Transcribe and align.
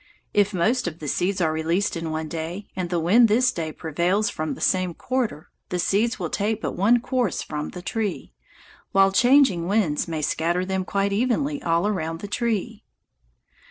If 0.33 0.51
most 0.51 0.87
of 0.87 0.97
the 0.97 1.07
seeds 1.07 1.41
are 1.41 1.51
released 1.53 1.95
in 1.95 2.09
one 2.09 2.27
day, 2.27 2.65
and 2.75 2.89
the 2.89 2.99
wind 2.99 3.27
this 3.27 3.51
day 3.51 3.71
prevails 3.71 4.31
from 4.31 4.55
the 4.55 4.59
same 4.59 4.95
quarter, 4.95 5.51
the 5.69 5.77
seeds 5.77 6.17
will 6.17 6.31
take 6.31 6.59
but 6.59 6.71
one 6.71 6.99
course 7.01 7.43
from 7.43 7.69
the 7.69 7.83
tree; 7.83 8.33
while 8.93 9.11
changing 9.11 9.67
winds 9.67 10.07
may 10.07 10.23
scatter 10.23 10.65
them 10.65 10.85
quite 10.85 11.13
evenly 11.13 11.61
all 11.61 11.85
around 11.87 12.19
the 12.21 12.27
tree. 12.27 12.83